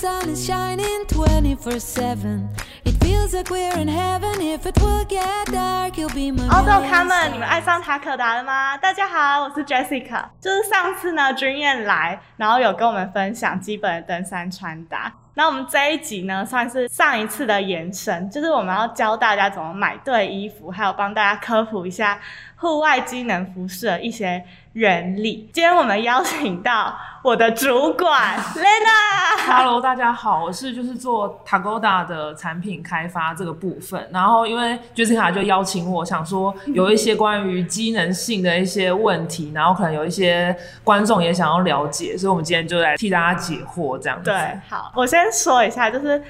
[0.00, 2.48] sun is shining 24 7.
[2.86, 4.40] It feels like we're in heaven.
[4.40, 7.50] If it will get dark, you'll be my 澳洲 million 他们，你们 stars.
[7.50, 8.78] 爱上塔可达了吗？
[8.78, 10.24] 大家好，我是 Jessica。
[10.40, 15.12] 就是上次呢，君燕来，然后有跟我们分享基本的登山穿搭。
[15.34, 22.18] 那我们这一集呢，算是上一次的延伸，就是我们要教大家怎么买对衣服，还有帮大家科普一下
[22.60, 25.48] 户外机能服饰的一些原理。
[25.50, 29.46] 今天我们邀请到我的主管 Lena。
[29.46, 40.54] Hello，大家好，我是就是做 Tagoda 的产品开发这个部分，然后因为 Jessica 就邀请我，想说有一些关于机能性的一些问题，然后可能有一些
[40.84, 44.24] 观众也想要了解，所以我们今天就来替大家解惑这样子。
[44.24, 46.22] 对，好，我先说一下，就是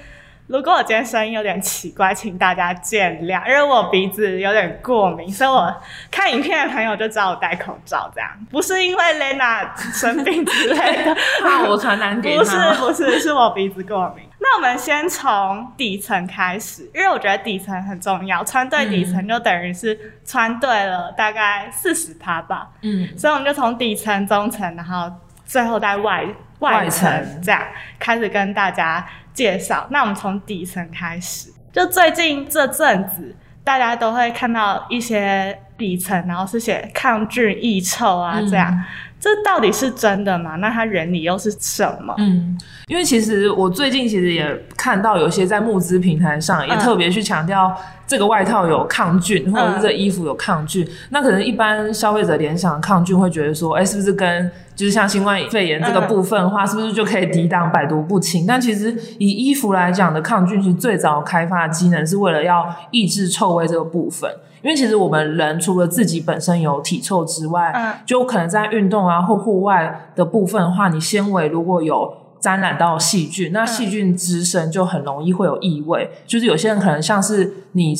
[0.51, 5.73] 如果我今天声音有点奇怪，请大家见谅，因为我鼻子有点过敏，所以我
[6.11, 12.57] 看影片的朋友就知道我戴口罩，这样不是因为 Lena 生病之类的，怕我传染给不是。
[12.80, 14.24] 不是，是我鼻子过敏。
[14.41, 22.71] 那我们先从底层开始，因为我觉得底层很重要，穿对底层就等于是穿对了大概四十趴吧。
[22.83, 25.13] 嗯，所以我们就从底层、中层，然后
[25.46, 26.24] 最后在外
[26.59, 27.63] 外层外层这样
[27.99, 29.87] 开始跟大家介绍。
[29.91, 38.85] 那我们从底层开始，就最近这阵子，大家都会看到一些底层，然后是写抗菌抑臭啊，嗯这样，
[39.19, 40.57] 这到底是真的吗？
[40.57, 42.15] 那它原理又是什么？
[42.19, 47.75] 嗯，因为其实我最近其实也看到有些在募资平台上也嗯特别去强调
[48.11, 50.85] 这个外套有抗菌，或者是这衣服有抗菌。
[51.11, 58.45] 那可能一般消费者联想抗菌，会觉得说，哎、是不是跟就是像新冠肺炎这个部分的话，是不是就可以抵挡百毒不侵？
[58.49, 64.28] 但其实以衣服来讲的抗菌，其实最早开发的机能是为了要抑制臭味这个部分。
[64.62, 76.11] 因为其实我们人除了自己本身有体臭之外，嗯就可能在运动啊或户外的部分的话，你纤维如果有沾染到细菌，那细菌滋生就很容易会有异味。
[76.27, 77.95] 就是有些人可能像是你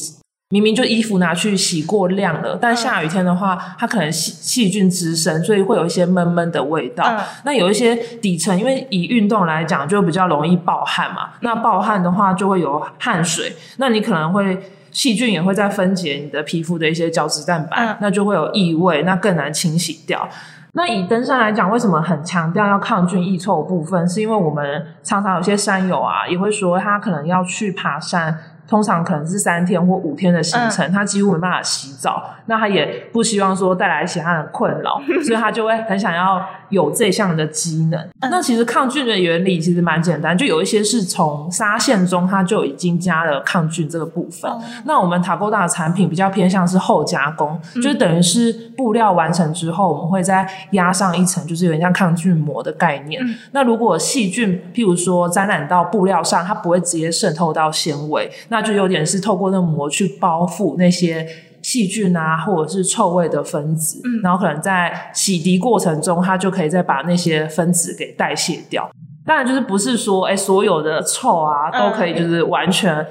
[0.53, 7.05] 明明就衣服拿去洗过晾了，但下雨天的话，它可能细细菌滋生，所以会有一些闷闷的味道。
[7.06, 11.31] 嗯那有一些底层，因为以运动来讲，就比较容易暴汗嘛。
[11.43, 20.28] 那暴汗的话，就会有汗水，那你可能会细菌也会在分解你的皮肤的一些角质蛋白，嗯那就会有异味，那更难清洗掉。
[20.73, 24.09] 那以登山来讲，为什么很强调要抗菌易臭部分？
[24.09, 28.39] 是因为我们常常有些山友啊，也会说他可能要去爬山，
[28.71, 38.01] 通常可能是三天或五天的行程，他几乎没办法洗澡，那他也不希望说带来其他的困扰， 所以他就会很想要有这项的机能。
[38.31, 44.49] 那其实抗菌的原理其实蛮简单，就有一些是从纱线中它就已经加了抗菌这个部分。
[44.49, 53.21] 哦那我们塔勾达的产品比较偏向是后加工，就是等于是布料完成之后，我们会再压上一层，就是有点像抗菌膜的概念。
[53.27, 61.26] 嗯那如果细菌，譬如说沾染到布料上，它不会直接渗透到纤维，那就有点是透过那膜去包覆那些。
[61.62, 68.91] 细菌啊，或者是臭味的分子，嗯然后可能在洗涤过程中，它就可以再把那些分子给代谢掉。
[69.26, 73.06] 当然，就是不是说，哎，所有的臭啊都可以，就是完全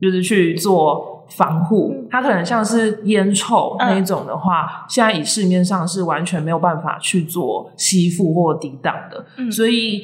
[0.00, 1.94] 就是去做防护。
[2.10, 9.22] 它可能像是烟臭嗯那一种的话，现在以市面上是完全没有办法去做吸附或抵挡的。
[9.36, 10.00] 嗯所以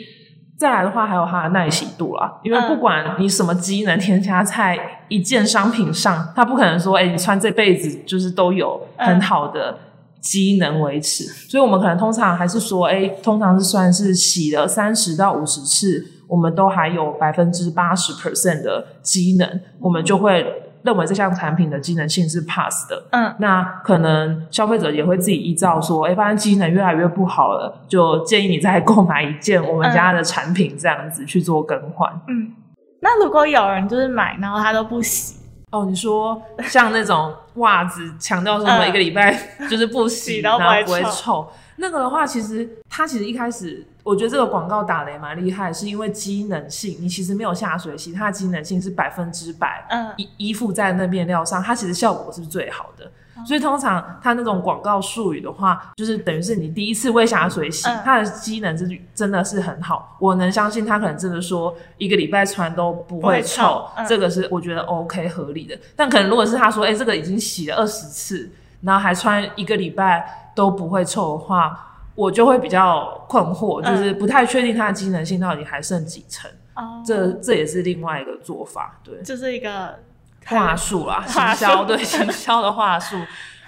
[0.59, 2.39] 再来的话，还有它的耐洗度啦。
[2.43, 9.79] 因为嗯不管你什么机能添加在一件商品上，它不可能说，哎，你穿这辈子就是都有很好的。
[10.21, 20.45] 机能维持，所以我们可能通常还是说，哎，通常是算是洗了三十到五十次，我们都还有百分之八十 percent 的机能，我们就会
[20.89, 23.05] 认为这项产品的机能性是 pass 的。
[23.11, 32.11] 嗯那可能消费者也会自己依照说，哎，发现机能越来越不好了，就建议你再购买一件我们家的产品，这样子去做更换。
[32.27, 32.55] 嗯。
[33.01, 35.37] 那如果有人就是买，然后他都不洗，
[35.71, 39.39] 哦，你说像那种袜子，强调说每个礼拜
[39.71, 41.49] 就是不洗， 然后不会臭臭。
[41.79, 53.05] 那个的话，其实它其实一开始，我觉得这个广告打的也蛮厉害，是因为机能性，你其实没有下水洗，它的机能性是百分之百，嗯依依附在那面料上，它其实效果是最好的。
[53.07, 53.09] 哦
[53.47, 60.17] 所以通常它那种广告术语的话，就是等于是你第一次未下水洗，嗯它的机能是真的是很好。
[60.19, 65.79] 我能相信它可能真的说一个礼拜穿都不不会会臭臭，嗯这个是我觉得 OK 合理的。
[65.95, 68.51] 但可能如果是他说，哎、这个已经洗了二十次，
[68.83, 76.51] 然后还穿一个礼拜都不会臭的话，我就会比较困惑，嗯就是不太确定它的机能性到底还剩几层。
[76.75, 79.99] 哦，这这也是另外一个做法，对就是一个
[80.47, 83.17] 话术啦， 行销对 行销的话术。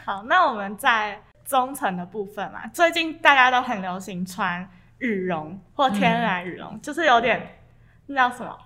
[0.04, 4.68] 好，那我们在中层的部分嘛，最近大家都很流行穿
[4.98, 7.58] 羽绒或天然羽绒，就是有点
[8.06, 8.56] 那叫什么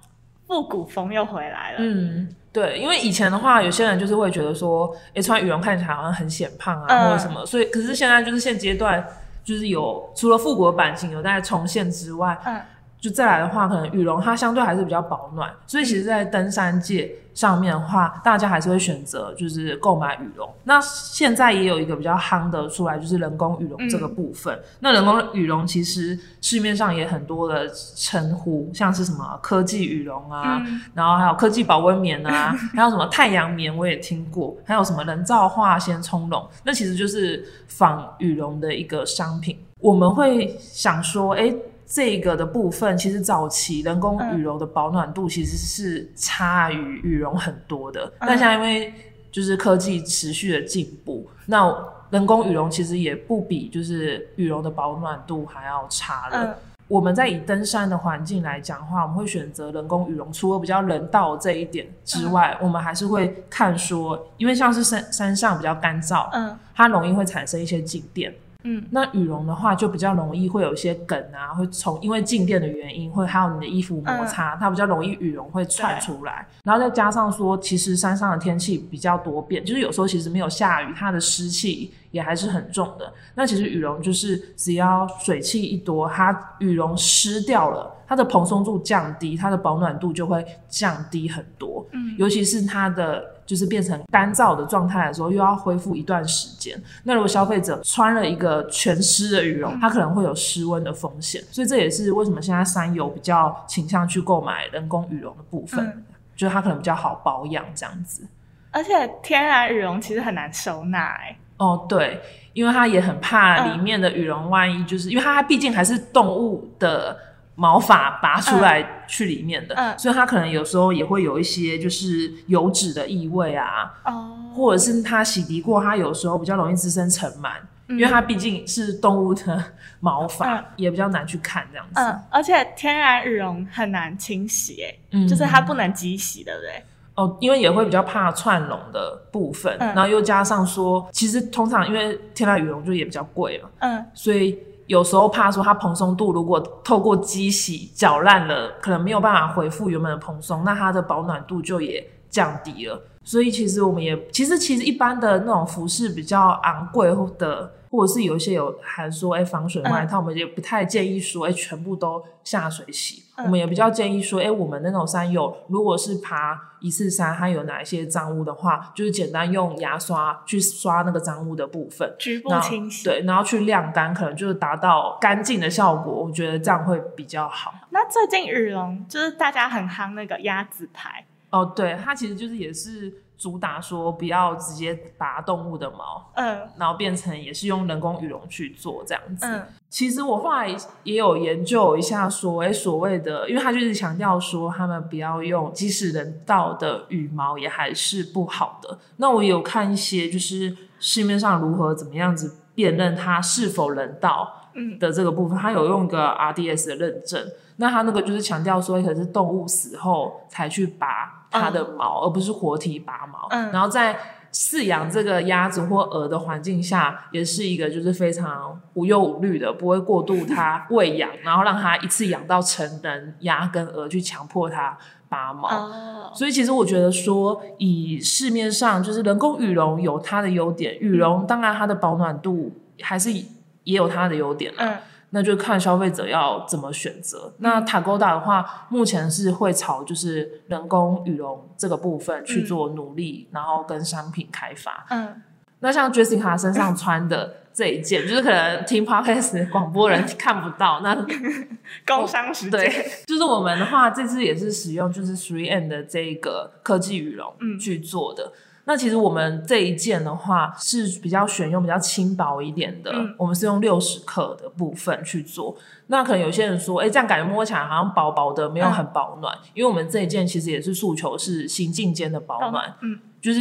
[0.46, 1.76] 复古风又回来了。
[1.79, 9.05] 嗯，对，因为以前的话，有些人就是会觉得说，哎，穿羽绒看起来好像很显胖啊，嗯或者什么，所以可是现在就是现阶段，
[9.43, 12.61] 就是有除了复古的版型有在重现之外，嗯
[13.04, 20.50] 就再来的话，可能羽绒它相对还是比较保暖，所以其实，在登山界上面的话，大家还是会选择就是购买羽绒。
[20.64, 24.58] 那现在也有一个比较夯的出来，就是人工羽绒这个部分。
[24.80, 39.58] 那人工羽绒其实市面上也很多的称呼，像是什么科技羽绒啊，嗯然后还有科技保温棉啊， 还有什么太阳棉我也听过，还有什么人造化纤充绒，那其实就是仿羽绒的一个商品。
[39.78, 41.54] 我们会想说，哎、
[41.86, 48.92] 这个的部分其实早期人工羽绒的保暖度其实是差于羽绒很多的，但现在因为
[49.31, 51.75] 就是科技持续的进步，那
[52.10, 56.44] 人工羽绒其实也不比就是羽绒的保暖度还要差了。
[56.44, 56.54] 嗯。
[56.86, 66.56] 我们在以登山的环境来讲的话，我们会选择人工羽绒，除了比较人道这一点之外，我们还是会看说，因为像是山山上比较干燥，嗯。
[66.75, 68.32] 它容易会产生一些静电。
[68.64, 76.46] 嗯那羽绒的话，就比较容易会有一些梗啊，会从因为静电的原因，会还有你的衣服摩擦，它比较容易羽绒会窜出来。
[76.64, 83.12] 然后再加上说，其实山上的天气比较多变，就是有时候其实没有下雨，它的湿气也还是很重的。
[83.34, 91.87] 那其实羽绒就是只要水汽一多，它羽绒湿掉了，它的蓬松度降低，它的保暖度就会降低很多。
[91.93, 96.81] 嗯尤其是它的就是变成干燥的状态的时候，又要恢复一段时间。
[97.02, 106.05] 那如果消费者穿了一个全湿的羽绒，它可能会有湿温的风险，所以这也是为什么现在山友比较倾向去购买人工羽绒的部分，嗯。
[106.37, 108.26] 就是它可能比较好保养这样子。
[108.73, 112.20] 而且天然羽绒其实很难收纳哎、哦，对，
[112.55, 113.79] 因为它也很怕嗯。
[113.79, 117.17] 里面的羽绒，万一就是因为它毕竟还是动物的
[117.56, 119.98] 毛发拔出来去里面的，嗯。
[119.98, 127.52] 所以它可能有时候也会有一些就是油脂的异味啊，哦，或者是它洗涤过，它有时候比较容易滋生尘螨，
[127.88, 129.62] 因为它毕竟是动物的
[130.00, 130.64] 毛发，嗯。
[130.76, 132.00] 也比较难去看这样子。
[132.00, 135.28] 嗯，而且天然羽绒很难清洗哎、嗯。
[135.28, 136.84] 就是它不能机洗，对不对？
[137.14, 139.86] 哦，因为也会比较怕串笼的部分，嗯。
[139.94, 144.04] 然后又加上说，其实通常因为天然羽绒就也比较贵嘛，嗯。
[144.12, 153.00] 所以有时候怕说它蓬松度如果透过机洗搅烂了，可能没有办法恢复原本的蓬松，那它的保暖度就也降低了。
[153.22, 157.08] 所以其实我们也其实其实一般的那种服饰比较昂贵
[157.38, 163.20] 的，或者是有一些有含说哎防水外套，我们也不太建议说哎全部都下水洗。
[163.20, 172.14] 嗯我们也比较建议说，哎，我们那种山友如果是爬一次山，它有哪一些脏污的话，就是简单用牙刷去刷那个脏污的部分。
[172.17, 173.02] 局部清洗。
[173.02, 176.12] 对，然后去晾干，可能就是达到干净的效果。
[176.12, 177.75] 我觉得这样会比较好。
[177.91, 189.46] 那最近羽绒就是大家很夯那个鸭子牌，哦，对，它其实就是也是主打说不要直接拔动物的毛，嗯然后变成也是用人工羽绒去做这样子。
[189.46, 189.62] 嗯
[189.94, 190.69] 其实我后来
[191.04, 198.98] 也有研究一下，说，哎，所谓的，因为他就是强调说，他们不要用，即使人造的羽毛也还是不好的。
[199.19, 207.46] 那我有看一些，就是市面上如何怎么样子辨认它是否人道嗯的这个部分，它有用一个 RDS 的认证。
[207.76, 213.46] 那它那个就是强调说，可能是动物死后才去拔它的毛，而不是活体拔毛。
[213.51, 214.19] 嗯然后在
[214.53, 224.96] 饲养这个鸭子或鹅的环境下，也是一个就是非常无忧无虑的，不会过度它 喂养，然后让它一次养到成人鸭跟鹅去强迫它
[225.29, 225.69] 拔毛。
[225.69, 234.84] 哦所以其实我觉得说，以市面上就是人工羽绒有它的优点，羽绒当然它的保暖度还是也有它的优点啦。
[234.84, 234.99] 嗯
[235.34, 237.53] 那就看消费者要怎么选择。
[237.58, 245.05] 那塔勾达的话，目前是会朝就是人工羽绒这个部分去做努力，然后跟商品开发。
[245.10, 245.43] 嗯
[245.81, 251.14] 那像 Jessica 身上穿的这一件，就是可能听 podcast 广播人 看不到，那
[252.06, 252.88] 工商时间，对，
[253.26, 258.50] 就是我们的话，这次也是使用就是 Three N 的这个科技羽绒嗯去做的。
[258.86, 265.74] 那其实我们这一件的话是比较选用比较轻薄一点的，嗯我们是用六十克的部分去做。
[266.08, 269.56] 那可能有些人说，哎、这样感觉摸起来好像薄薄的，没有很保暖。
[269.72, 273.60] 因为我们这一件其实也是诉求是行进间的保暖，嗯就是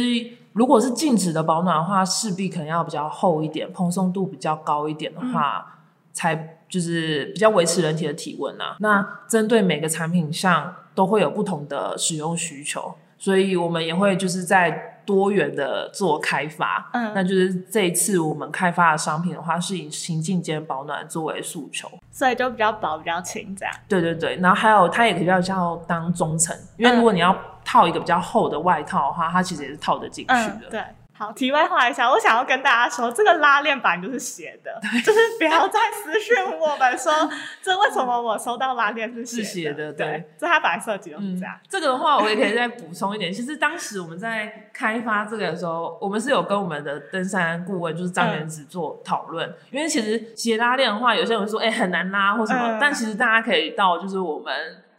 [0.52, 5.78] 如果是静止的保暖的话，势必可能要比较厚一点，蓬松度比较高一点的话，
[6.12, 8.76] 才就是比较维持人体的体温啊。
[8.80, 16.88] 那针对每个产品上都会有不同的使用需求，所以我们也会就是在多元的做开发。
[16.92, 21.88] 嗯那就是这一次我们开发的商品的话，是以情境间保暖作为诉求。
[22.10, 23.74] 所以就比较薄、比较轻这样。
[23.88, 30.68] 对对对，然后还有它也比较像当中层，因为如果你要套一个比较厚的外套的话，它其实也是套得进去嗯，的。
[30.70, 30.80] 对。
[31.16, 37.12] 好，题外话一下，我想要跟大家说，这个拉链板就是斜的，就是不要再私讯我们说，
[37.62, 41.54] 这为什么我收到拉链是斜的对对，这它本来设计都是这样。
[41.68, 43.32] 这个的话，我也可以再补充一点。
[43.32, 49.54] 其实当时我们在开发这个的时候，我们是有跟我们的登山顾问，就是张元子做讨论。
[49.70, 54.52] 因为其实斜拉链的话，有些人说，哎、很难拉或什么，嗯但其实大家可以到就是我们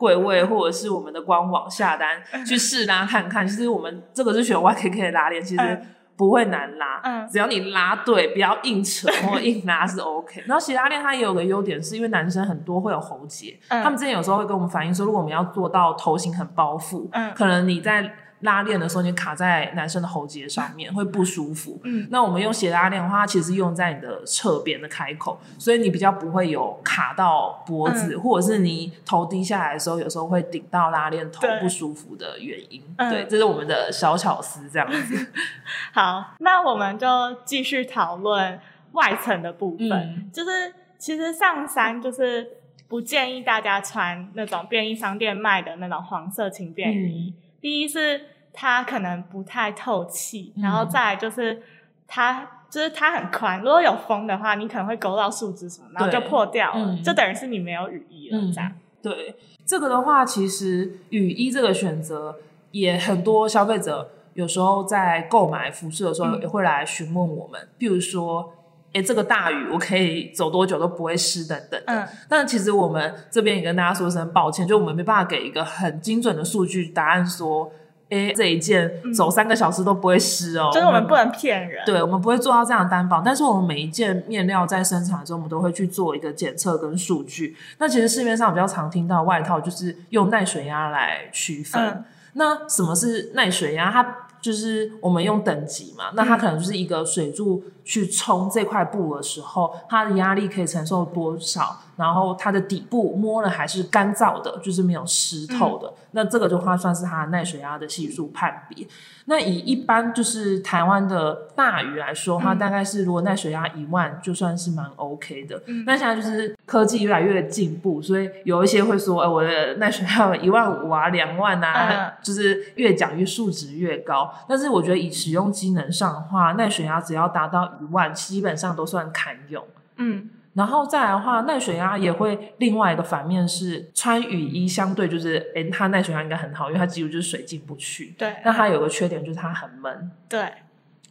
[0.06, 3.48] 柜位或者是我们的官网下单去试拉看看。
[3.48, 5.82] 其实我们这个是选 YKK 的拉链，其实嗯
[6.16, 10.44] 不会难拉，嗯只要你拉对，不要硬扯或 硬拉是 OK。
[10.46, 18.10] 然后斜拉链它也有个优点，是因为男生很多会有喉结，嗯他们之前有时候会跟我们反映说，如果我们要做到头型很包覆，嗯可能你在
[18.46, 21.78] 拉链的时候，你卡在男生的喉结上面会不舒服。
[21.84, 32.82] 嗯那我们用斜拉链的话，它其实用在你的侧边的开口，所以你比较不会有卡到脖子，嗯或者是你头低下来的时候，有时候会顶到拉链头不舒服的原因。
[32.96, 35.28] 嗯对，这是我们的小巧思，这样子。
[35.92, 37.08] 好，那我们就
[37.44, 38.60] 继续讨论
[38.94, 39.92] 外层的部分。
[39.92, 42.48] 嗯就是其实上山就是
[42.88, 47.34] 不建议大家穿那种便利商店卖的那种黄色轻便雨衣。
[47.60, 48.22] 第一是
[48.56, 51.62] 它可能不太透气，嗯然后再来就是
[52.08, 58.72] 它就是它很宽，如果有风的话，你可能会勾到树枝什么，然后就破掉了，嗯就等于是你没有雨衣了，嗯这样。
[59.02, 59.36] 对
[59.66, 62.38] 这个的话，其实雨衣这个选择
[62.72, 68.54] 也很多消费者有时候在购买服饰的时候嗯也会来询问我们，譬如说。
[68.96, 71.92] 哎，这个大雨我可以走多久都不会湿等等的。
[71.92, 77.70] 嗯但其实我们这边也跟大家说声抱歉，就我们没办法给一个很精准的数据答案，说，
[78.10, 80.70] 哎，这一件走三个小时都不会湿哦。
[80.72, 81.84] 嗯就是我们不能骗人。
[81.86, 87.56] 对，我们不会做到这样的担保，但是我们每一件面料在生产的时候，我们都会去做一个检测跟数据。
[87.78, 91.82] 那其实市面上比较常听到外套就是用耐水压来区分。
[91.82, 92.04] 嗯
[92.38, 93.90] 那什么是耐水压？
[93.90, 94.04] 它
[94.46, 105.92] 就是我们用等级嘛，那它可能就是一个水柱去冲这块布的时候，它的压力可以承受多少，然后它的底部摸了还是干燥的，就是没有湿透的。
[106.12, 108.86] 那这个的话算是它的耐水压的系数判别。
[109.28, 115.60] 那以一般就是台湾的大鱼来说，它大概是如果耐水压一万，就算是蛮 OK 的。
[115.88, 124.32] 那现在就是科技越来越进步，所以有一些会说，哎、我的耐水压有一万五啊、两万啊，嗯就是越讲越数值越高。
[124.48, 129.64] 但是我觉得以使用机能上的话，耐水压只要达到一万，基本上都算堪用。
[129.98, 130.30] 嗯。
[130.54, 138.16] 然后再来的话，耐水压也会另外一个反面是穿雨衣，相对就是，诶，它耐水压应该很好，因为它几乎就是水进不去。
[138.18, 138.34] 对。
[138.46, 140.50] 那它有个缺点就是它很闷，对，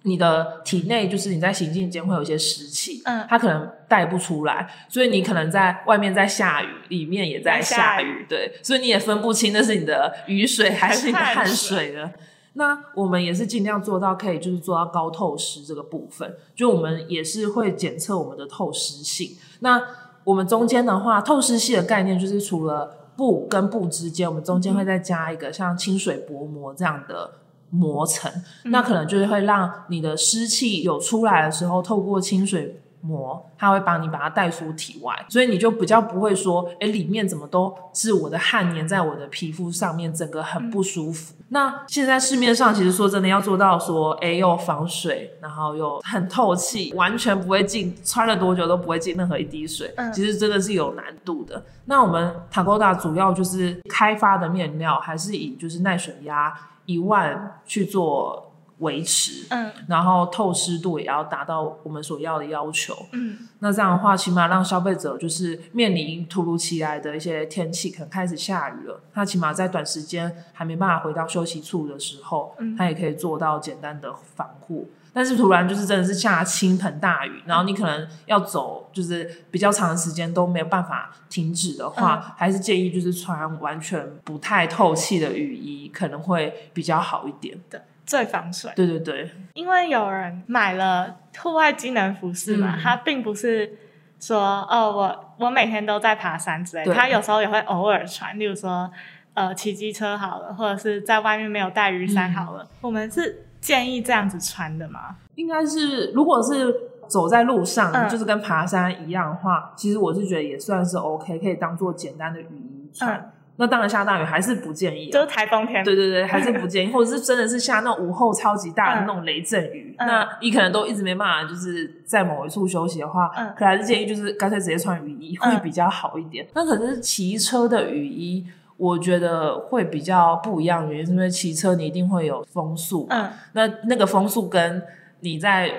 [0.01, 3.27] 你的体内就是你在行进间会有一些湿气，嗯。
[3.29, 12.11] 它可能带不出来，所以你可能在外面在下雨，里面也在下在下雨，对，所以你也分不清那是你的雨水还是你的汗水了。
[12.55, 19.37] 那我们也是尽量做到可以就是做到高透湿这个部分，就我们也是会检测我们的透湿性。
[19.61, 19.83] 那
[20.25, 27.33] 我们中间的话，透湿系的概念就是除了布跟布之间，我们中间会再加一个像清水薄膜这样的
[27.71, 28.31] 膜层，
[28.65, 41.35] 那可能就是会让你的湿气有出来的时候，透过清水膜，它会帮你把它带出体外，所以你就比较不会说，哎，里面怎么都是我的汗粘在我的皮肤上面，整个很不舒服。
[41.49, 51.63] 那现在市面上其实说真的要做到说，哎，又防水，然后又很透气，完全不会进，穿了多久都不会进任何一滴水，嗯其实真的是有难度的。
[51.85, 56.53] 那我们 Tagoda 主要就是开发的面料，还是以就是耐水压
[56.87, 58.44] 一万去做
[58.85, 62.95] 维持，嗯然后透湿度也要达到我们所要的要求。
[63.13, 74.89] 嗯那这样的话，起码让消费者就是面临突如其来的一些天气，可能开始下雨了，他起码在短时间还没办法回到休息处的时候，嗯他也可以做到简单的防护。
[75.17, 87.57] 但是突然就是真的是下倾盆大雨，然后你可能要走就是比较长的时间都没有办法停止的话，还是建议就是穿完全不太透气的雨衣，可能会比较好一点。
[87.71, 88.71] 对，最防水。
[88.77, 92.81] 对对对，因为有人买了户外机能服饰嘛，嗯。
[92.81, 93.77] 他并不是
[94.21, 98.91] 说哦，我我每天都在爬山之类他有时候也会偶尔穿，例如说
[99.35, 105.17] 呃骑机车好了，或者是在外面没有带雨伞好了，我们是建议这样子穿的吗？
[105.35, 106.75] 应该是如果是
[107.09, 108.09] 走在路上，嗯。
[108.09, 113.15] 就是跟爬山一样的话，其实我是觉得也算是 OK，可以当做简单的雨衣穿。
[113.19, 115.85] 嗯那当然下大雨还是不建议、啊，就是台风天。
[115.85, 126.47] 对对对，还是不建议， 或者是真的是下那种午后超级大的那种雷阵雨，嗯那你可能都一直没办法，就是在某一处休息的话，嗯可还是建议就是干脆直接穿雨衣嗯会比较好一点。
[126.55, 128.45] 那可是骑车的雨衣。
[128.77, 134.83] 我觉得会比较不一样，原因是因为骑车你一定会有风速，嗯那那个风速跟
[135.21, 135.71] 你在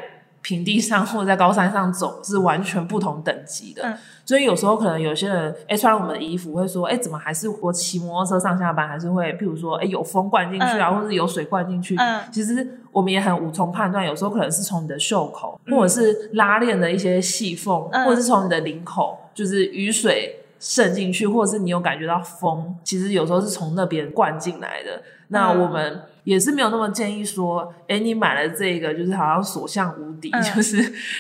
[0.46, 3.98] 平地上或者在高山上走是完全不同等级的，嗯。
[4.24, 10.96] 所以有时候可能有些人哎穿了我们的衣服会说哎怎么还是我骑摩托车上下班还是会譬如说哎有风灌进去啊，嗯。
[10.96, 12.22] 或者是有水灌进去，嗯。
[12.32, 15.76] 其实我们也很无从判断，有时候可能是从你的袖口、嗯。
[15.76, 18.06] 或者是拉链的一些细缝，嗯。
[18.06, 20.45] 或者是从你的领口，就是雨水。
[20.66, 25.00] 渗进去，或者是你有感觉到风，其实有时候是从那边灌进来的。
[25.28, 25.62] 那嗯。
[25.62, 30.42] 我们也是没有那么建议说，哎，你买了这个就是好像所向无敌，嗯。
[30.42, 30.78] 就是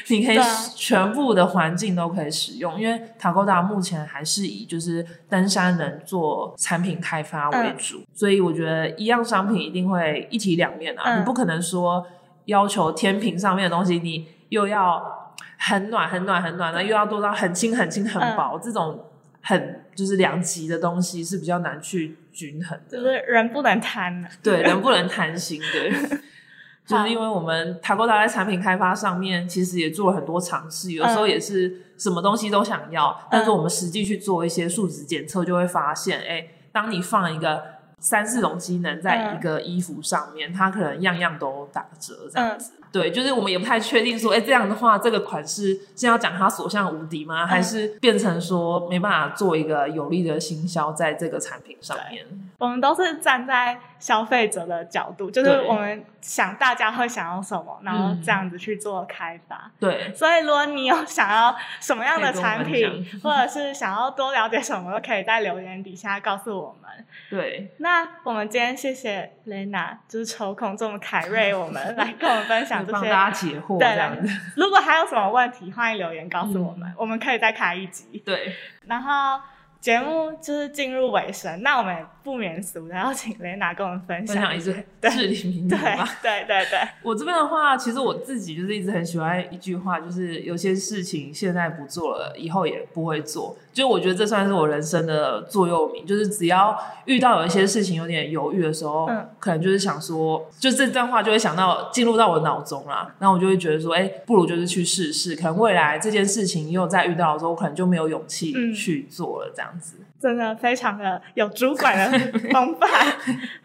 [0.08, 0.40] 你可以
[0.76, 2.80] 全部的环境都可以使用。
[2.82, 11.22] 因为塔高达目前还是以就是登山人做产品开发为嗯主，所以我觉得一样商品一定会一体两面啊，嗯。
[11.22, 12.04] 你不可能说
[12.46, 18.36] 要求天平上面的东西你又要很暖很暖很暖，那又要做到很轻很轻很嗯。
[18.36, 19.00] 薄，这种
[19.48, 22.98] 很就是两极的东西是比较难去均衡的。
[22.98, 24.30] 就是人不能贪啊。
[24.42, 25.94] 对，人不能贪心，对。
[26.86, 37.64] 就是因为我们塔高达在产品开发上面，其实也做了很多尝试，有时候嗯也是什么东西都想要，但是我们实际去做一些数值检测，就会发现，哎，当你放一个
[37.98, 42.74] 三四种机能在一个衣服上面，它可能样样都打折这样子。
[42.96, 47.46] 对，就是我们也不太确定说，哎，这样的话，这个款式是要讲它所向无敌吗？
[47.46, 52.26] 还是变成说没办法做一个有力的行销在这个产品上面？
[52.58, 59.70] 我们都是站在消费者的角度，就是我们想大家会想要什么，然后这样子去做开发。
[59.78, 66.85] 对，所以，如果你有想要什么样的产品，或者是想要多了解什么，都可以在留言底下告诉我们。
[67.30, 72.94] 对，那我们今天谢谢 Lena，就是抽空这么凯瑞我们来跟我们分享 这些。
[72.94, 74.28] 帮大家解惑对这样子。
[74.56, 78.22] 如果还有什么问题，欢迎留言告诉我们，嗯我们可以再开一集。
[78.26, 78.54] 对，
[78.86, 79.40] 然后
[79.80, 86.10] 节目就是进入尾声，那我们不免俗的要请 Lena 跟我们分分享享一句 对至理名言吧。
[86.24, 93.56] 对对对， 我这边的话，其实我自己就是一直很喜欢一句话，就是有些事情现在不做了，以后也不会做。
[93.72, 109.98] 就我觉得这算是我人生的座右铭，就是只要遇到有一些事情有点犹豫的时候，嗯可能就是想说，就这段话就会想到进入到我脑中啦，然后我就会觉得说，哎、不如就是去试试，可能未来这件事情又再遇到的时候，我可能就没有勇气嗯去做了，这样子。
[110.26, 112.18] 真的非常的有主管的
[112.52, 112.90] 风范。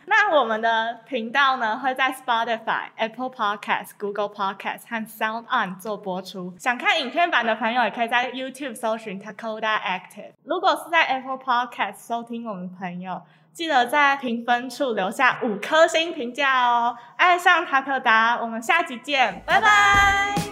[0.05, 6.53] 那我们的频道呢会在 Spotify、Apple Podcast、Google Podcast 和 Sound On 做播出。
[6.59, 10.33] 想看影片版的朋友，也可以在 YouTube 搜寻 Takoda Active。
[10.45, 13.23] 如果是在 Apple Podcast 收听我们的朋友，
[13.55, 16.95] 记得在评分处留下五颗星评价哦。
[17.17, 20.50] 爱上塔可达，我们下集见，拜拜